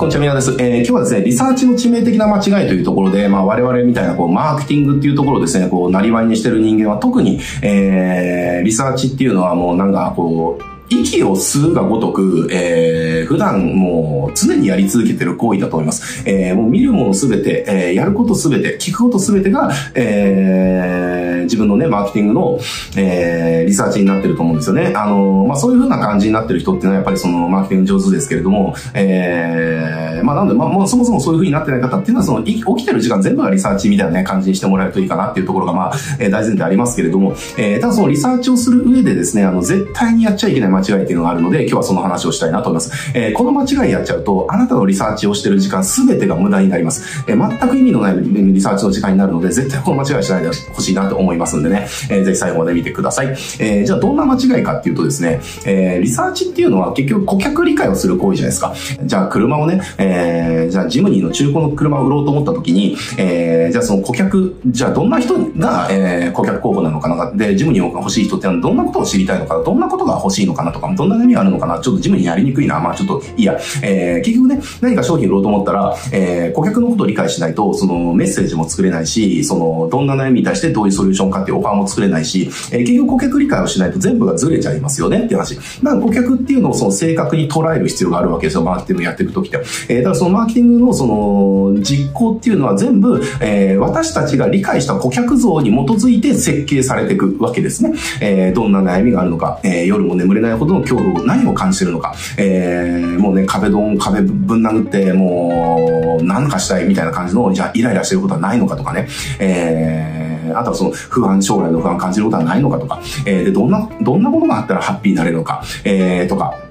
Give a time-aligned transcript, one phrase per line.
[0.00, 0.52] こんにちは、宮です。
[0.52, 16.22] えー、今日はですね、リサーチの致命的な間違いというところで、まあ、我々みたいな、こう、マーケティングっていうところをですね、こう、なりわいにしてる人間は特に、えー、リサーチっていうのはもうなんか、こう、息を吸うがごとく、えー、普段もう常にやり続けてる行為だと思います。
[16.28, 22.58] えー、もう見るものすべて、えー、やることすべて、聞くことすべてが、えー、自分のね、マーケティングの、
[22.96, 24.92] えー、リサーチになってると思うんですよね。
[24.94, 43.12] あの、まあ、そういう風な感じになってる人っていうのはやっぱりそのマーケティング上手ですけれども、えー、まあ、なんで、まあ、もうそもそもそういう風になってない方っていうのはその、起きてる時間全部がリサーチみたいなね、感じにしてもらえるといいかなっていうところが、まあ、えー、大前提ありますけれども、えー、ただそのリサーチをする上でですね、あの、絶対にやっちゃいけない間違いっていうのがあるので、今日はその話をしたいなと思います。
[43.14, 47.24] えー、この間違いやっちゃうと、あなたのリサーチをしてる時間すべてが無駄になります。
[47.26, 53.28] えー、全く意味のないリサーチの時間になるので、絶対この間違いしないでほしいなと思いますんでね、えー、ぜひ最後まで見てください。
[53.58, 58.74] えー、じゃあどんな間違いかっていうとですね、えー、リサーチっていうのは結局顧客理解をする行為じゃないですか。
[59.04, 72.80] じゃあ車をね、えー、じゃあジムニーの中古の車を売ろうと思った時に、えー、じゃあその顧客、じゃあどんな人が、えー、顧客候補なのかなで、ジムニーを欲しい人ってどんなことを知りたいのかなどんなことが欲しいのかなとか、どんな悩みがあるのかなちょっとジムにやりにくいな。
[72.80, 73.58] まあちょっと、いいや。
[73.82, 85.56] えー、結局ね、何か商品売ろうと思ったら、えー、顧客のことを理解しないと、そのメッセージも作れないし、その、どんな悩みに対してどういうソリューションかっていうオファーも作れないし、えー、結局顧客理解をしないと全部がずれちゃいますよねっていう話。
[85.56, 88.62] だから顧客っていうのをその正確に捉える必要があるわけですよ。
[88.62, 89.58] マーケティングやっていくときって。
[89.88, 97.92] えー、だからそのマーケティングのその、実行っていうのは全部、えー、私たちが理解した顧客像に基づいて設計されていくわけですね。
[98.20, 116.69] えー、どんな悩みがあるのか、えー、夜も眠れないほどの恐怖を何を感じてるのか、えー、もうね、壁ドン、壁ぶん殴って、もう、何かしたいみたいな感じの、じゃあイライラしてることはないのかとかね、えー、あとはその不安、将来の不安感じることはないのかとか、えー、で、どんな、どんなことがあったらハッピーになれるのか、えー、とか、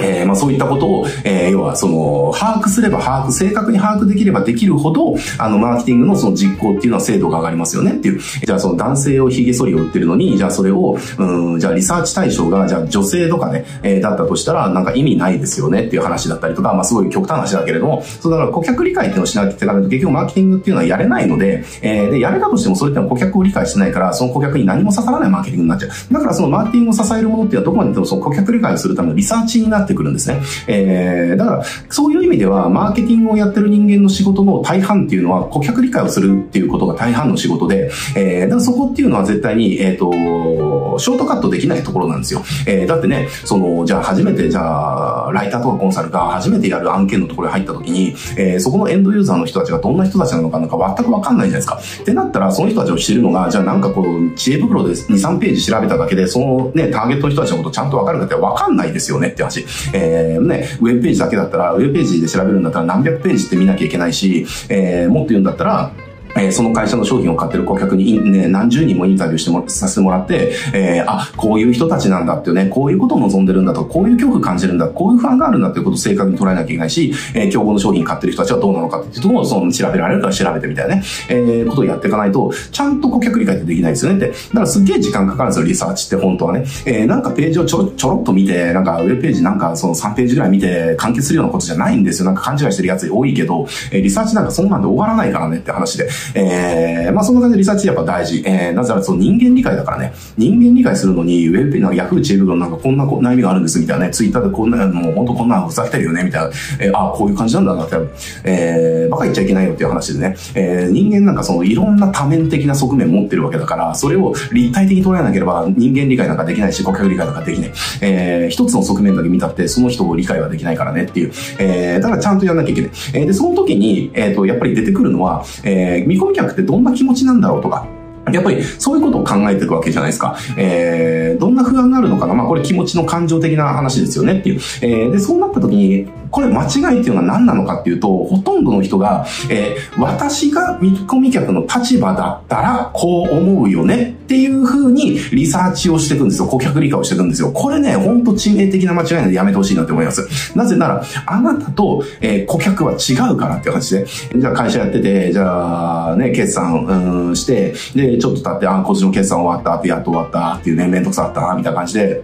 [0.00, 8.20] えー、まあそういったことを、えー、要はその、把握すれば把握、正確に把握できればできるほど、あの、マーケティングのその実行っていうのは精度が上がりますよねっていう。
[8.20, 26.12] じゃあその男性を髭剃りを売ってるのに、じゃあそれを、うん、じゃあリサーチ対象が、じゃあ女性とかね、えー、だったとしたら、なんか意味ないですよねっていう話だったりとか、まあすごい極端な話だけれども、そうだから顧客理解っていうのをしなきゃいけないと結局マーケティングっていうのはやれないので、えー、で、やれたとしてもそれって顧客を理解してないから、その顧客に何も刺さらないマーケティングになっちゃう。
[26.12, 30.40] だからそのマーケティングを支えるものっていうのはどこまででもその顧客理解をするためのリサーチになっててくるんですね。
[30.66, 42.42] えー、だから、そういう意味では、マーケティングをやってる人間の仕事の大半っていうのは、顧客理解をするっていうことが大半の仕事で、えー、だからそこっていうのは絶対に、えっ、ー、と、ショートカットできないところなんですよ。
[42.66, 51.80] えー、だってね、その、じゃあ初めて、じゃあ、ライターとかコンサルが初めてやる案件のところに入った時に、えー、そこのエンドユーザーの人たちがどんな人たちなのかなんか全くわかんないじゃないですか。
[52.02, 59.64] ってなったら、その人たちを知るのが、じゃあなんかこう、知恵袋で2、3ページ調べただけで、そのね、ターゲットの人たちのことちゃんとわかるかってわかんないですよねって話。
[59.92, 65.92] えー、ね、ウェブページだけだったら、ウェブページで調べるんだったら何百ページって見なきゃいけないし、えー、もっと言うんだったら、
[66.38, 84.30] えー、その会社の商品を買ってる顧客に、ね、何十人もインタビューしてもさせてもらって、えー、あ、こういう人たちなんだっていうね、こういうことを望んでるんだと、こういう恐怖感じるんだ、こういう不安があるんだっていうことを正確に捉えなきゃいけないし、えー、競合の商品買ってる人たちはどうなのかっていうところをその調べられるから調べてみたいなね、えー、ことをやっていかないと、ちゃんと顧客理解ってできないですよねって。
[84.30, 86.64] だからすっげえ時間かかるんですよ、リサーチって本当はね。
[86.86, 92.26] えー、なんかページをちょろちょろっと見て、なんかウェブページなんかその3ページぐらい見て完結するようなことじゃないんですよ。
[92.26, 96.08] なんか勘違いしてるやつ多いけど、えー、リサーチなんかそんなんで終わらないからねって話で。
[96.34, 98.42] えーえ、まあそんな感じでリサーチやっぱ大事。
[98.44, 100.12] えー、なぜならその人間理解だからね。
[100.36, 106.50] 人間理解するのに、ウェブページなんかヤフーチームのなんかこんな悩みがあるんですみたいなね、ツイッターでこんな、もう本当こんなふざけてるよねみたいな、
[106.80, 107.96] えー、あこういう感じなんだなって、
[108.44, 117.72] えー、バカ言っちゃいけないよっていう話でね、えー、人間なんかそのいろんな多面的な側面持ってるわけだから、それを立体的に捉えなければ人間理解なんかできないし、顧客理解なんかできない。
[118.00, 121.32] えー、一つの側面だけ見たって、その人を理解はできないからねっていう。
[121.58, 122.90] えー、だからちゃんとやんなきゃいけない。
[123.14, 127.86] えー、で、その時に、えっ、ー、と、やっぱり出てくるのは、えー、見込み客ってどんな気持ちなんだろうとか、
[128.32, 130.36] やっぱりそういうことを考えていくわけじゃないですか。
[130.56, 134.60] えー、どんな不安があるのかなまあこれ気持ちの感情的な話ですよねっていう。
[134.82, 146.46] えー、で、そうなった時に、これ間違いっていうのは何なのかっていうと、ほとんどの人が、えー、私が見込み客の立場だったらこう思うよねっていう風にリサーチをしていくんですよ。
[146.46, 147.50] 顧客理解をしていくんですよ。
[147.52, 150.56] これね、ほんと致命的な間違いなのでやめてほしいなって思います。
[150.56, 162.22] なぜなら、あなたと、えー、顧客は違うからっていう話で、じゃあ会社やってて、じゃあね、決算、うん、して、で、ちょっと経って、あ、今年の決算終わったって、やっと終わったっていうね、めんどくさかったな、みたいな感じで、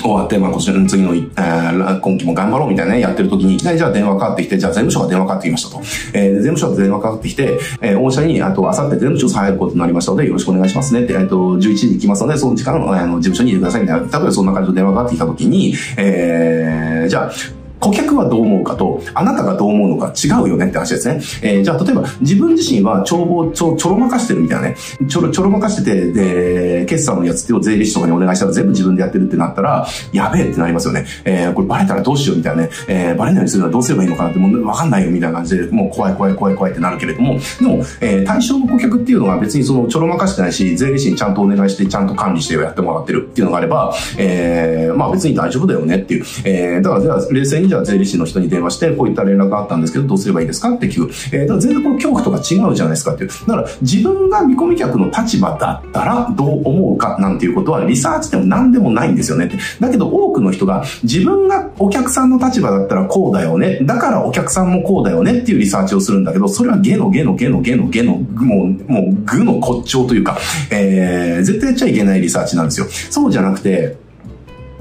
[0.00, 5.82] 終わって、まあ、こちらの次の、えー、今期も頑張ろうみたいなね、やってる時に、いきなりじゃあ電話かかってきて、じゃあ税務署が電話かかってきましたと。
[6.14, 21.20] えー、税務署が電話かかってきて、えー、御社に、あと、あさって税務署入ることになりましたので、よろしくお願いしますねって、えっ、ー、と、11時に行きますので、その時間、あの、事務所にいてくださいみたいな、例えばそんな感じで電話かかってきた時に、えー、じゃあ、顧客はどう思うかと、あなたがどう思うのか違うよねって話ですね。
[21.42, 24.76] えー、じゃあ、例えば自分自身は帳簿ちょ、ちょろまかしてるみたいなね。
[25.08, 31.06] ちょろ、ちょろまかしてて、で、決算のやつを税理士とかにお願いしたら全部自分でやってるってなったら、やべえってなりますよね。
[31.24, 32.70] えー、これバレたらどうしようみたいなね。
[32.86, 46.24] えー、バレないようにするのはどうすればいいのかなって、もうわかんないよみたいな感じで、もう怖い怖い怖い怖いってなるけれども、でも、えー、対象の顧客っていうのが別にそのちょろまかしてないし、税理士にちゃんとお願いして、ちゃんと管理してやってもらってるっていうのがあれば、えー、まあ別に大丈夫だよねっていう。
[46.44, 51.10] えー、だからじゃあ冷静にじゃあ税理士の人に電話して、こういった連絡があったんですけど、どうすればいいですかって聞く。
[51.34, 53.30] えー、だから全然この恐怖とか違うじゃないですかっていう。
[53.30, 59.56] だから自分が見込み客の立場だったらどう思うかなんていうことはリサーチでも何でもないんですよねって。
[59.80, 63.78] だけど多くの人が自分がお客さんの立場だったらこうだよね。
[63.82, 70.36] だからお客さんもこうだよねっていうリサーチをするんだけど、それはゲのゲのゲのゲのゲの、もう、もう具の骨頂というか、
[70.70, 72.86] えー、絶対やっちゃいけないリサーチなんですよ。
[73.08, 74.01] そうじゃなくて、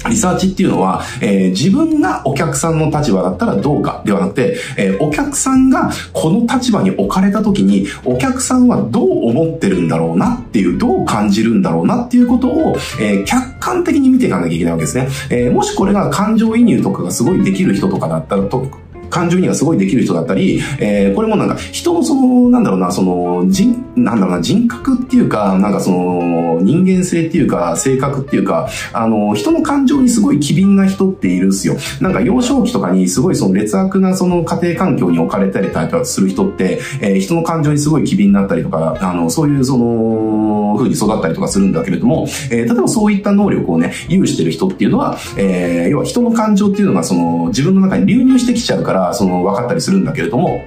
[0.09, 15.07] リサーチっていうのは、えー、自分がお客さんの立場だったらどうかではなくて、えー、お客さんがこの立場に置かれた時に、お客さんはどう思ってるんだろうなっていう、どう感じるんだろうなっていうことを、えー、客観的に見ていかなきゃいけないわけですね。
[15.30, 18.68] えもしこれが感情移入とかがすごいできる人とかだったら、と
[19.12, 31.75] 感情にはすごいできる人だったり、えー、これもなんか人のその、なんだろうな、その、人、なんだろうな、人格っていうか、なんかその、人間性っていうか、性格っていうか、あの、人の感情にすごい機敏な人っているんですよ。
[32.00, 50.65] なんか幼少期とかにすごいその劣悪なその家庭環境に置かれたりとかする人って、えー、人の感情にすごい機敏になったりとか、あの、そういうその、風に育ったりとかするんだけれども、えー、例えばそういった能力をね、有してる人っていうのは、えー、要は人の感情っていうのがその、自分の中に流入してきちゃうから、その、分かったりするんだけれども、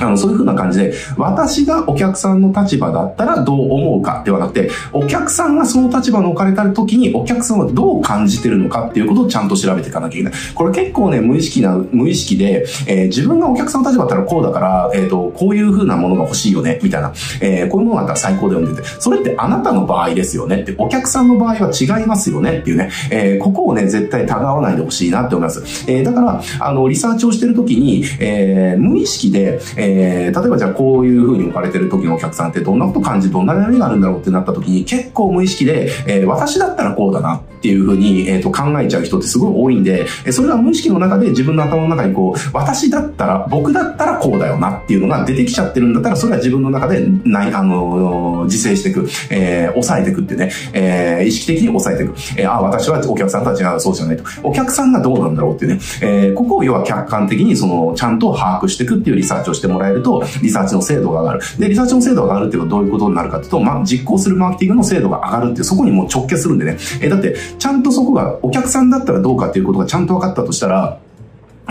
[0.00, 10.32] あの、そういう風な感じで、私がお客さんの立場だったらどう思うかではなくて、お客さんがその立場に置かれた時に、お客さんはどう感じてるのかっていうことをちゃんと調べていかなきゃいけない。
[10.54, 17.12] これ結構ね、無意識な、無意識で、えー、自分がお客さんの立場だったらこうだから、えっ、ー、と、こういう風なものが欲しいよね、みたいな。
[17.40, 18.82] えー、こういうものだったら最高だよねって。
[18.84, 20.74] それってあなたの場合ですよねって。
[20.78, 22.90] お客さんの場合は違いますよねっていうね。
[23.10, 25.62] えー、ここをね、絶対疑わないでほしいなって思います。
[25.90, 52.14] えー、だから、あの、リサーチをしてる時に、えー、無意識で、ええー、例えばじゃあこういう風に置かれてる時のお客さんってどんなこと感じ、どんな悩みがあるんだろうってなった時に結構無意識で、えー、私だったらこうだなっていう風に、えー、と考えちゃう人ってすごい多いんで、それは無意識の中で自分の頭の中にこう、私だったら、僕だったらこうだよなっていうのが出てきちゃってるんだったら、それは自分の中でない、あのー、自制していく、えー、抑えていくってね、えー、意識的に抑えていく。
[52.36, 54.24] えー、あ、私はお客さんとは違う、そうじゃないと。
[54.42, 61.40] お客さんがどうなんだろうっていうね、えー、ここを要は客観的にその、ちゃんと把握していくっていうリサーチをしてももらえると、リサーチの精度が上がる。
[61.58, 66.78] で、リサーチの精度が上がるっていうのはどういうことになるかっていうと、まあ、実行するマーケティングの精度が上がるっていう、そこにもう直結するんでね。
[67.00, 70.98] え、だって、ちゃんとそこがお客さんだったらどうかっていうことがちゃんと分かったとしたら、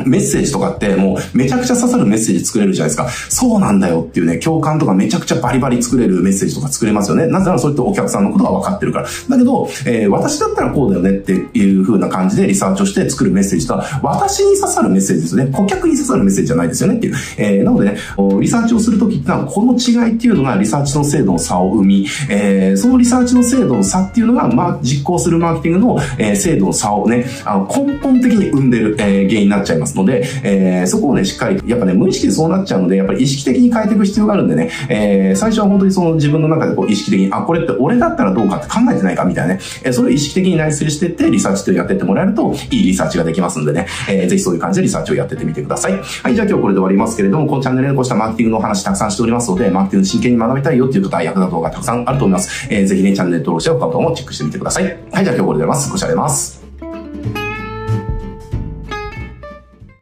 [0.06, 3.10] メッセージとかってもうめちゃくちゃ刺さるメッセージ作れるじゃないですか。
[3.30, 7.28] そうなんだよっていうね、共感とかめちゃくちゃバリバリ作れるメッセージとか作れますよね。
[7.28, 9.08] なぜならそれってお客さんのことが分かってるから。
[9.30, 15.52] だけど、えー、私だったらこうだよねっていう風な感じでリサーチをして作るメッセージとは、私に刺さるメッセージですよね。
[15.52, 17.16] 顧客に刺さるメッセージじゃないですよねっていう。
[17.38, 17.98] えー、なのでね、
[18.40, 45.94] リサーチをするときってのは、この違いっていうのがリサーチの精度の差を生み、えー、そのリサーチの精度の差っていうのが、まあ、実行するマーケティングの、えー、精度の差をね、あの根本的に生んでる、えー、原因になっちゃいますますので、えー、そこをね、しっかり、やっぱね、無意識でそうなっちゃうので、やっぱり意識的に変えていく必要があるんでね、えー、最初は本当にその自分の中でこう意識的に、あ、これって俺だったらどうかって考えてないかみたいなね、えー、それを意識的に内省していって、リサーチとやってってもらえると、いいリサーチができますんでね、えー、ぜひそういう感じでリサーチをやってってみてください。
[45.94, 52.68] はい、じゃあ今日これで終わりますけれども、このチャンネルでこうしたマーケティングのお話たくさんしておりますので、マーケティング真剣に学びたいよっていう方は役立つ動画たくさんあると思います。
[52.70, 54.84] えー、ぜひね、チャンネル登録して他もチェックしてみてください。
[55.12, 55.90] はい、じゃあ今日これで終わります。
[55.90, 56.65] ご視聴あります。